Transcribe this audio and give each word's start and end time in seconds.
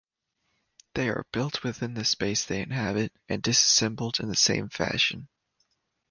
They 0.95 1.09
are 1.09 1.27
built 1.31 1.61
within 1.61 1.93
the 1.93 2.03
space 2.05 2.43
they 2.43 2.59
inhabit 2.63 3.13
and 3.29 3.39
disassembled 3.43 4.19
in 4.19 4.29
the 4.29 4.35
same 4.35 4.67
fashion. 4.67 5.27